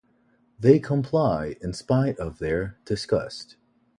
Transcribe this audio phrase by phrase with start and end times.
[0.59, 3.55] They comply in spite of their disgust.